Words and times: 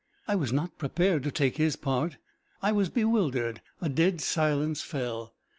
I 0.27 0.33
was 0.33 0.51
not 0.51 0.79
prepared 0.79 1.21
to 1.25 1.31
take 1.31 1.57
his 1.57 1.75
part. 1.75 2.17
I 2.59 2.71
was 2.71 2.89
bewildered. 2.89 3.61
A 3.81 3.87
dead 3.87 4.19
silence 4.19 4.81
fell. 4.81 5.35